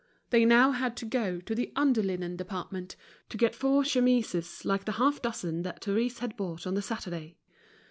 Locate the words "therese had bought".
5.83-6.65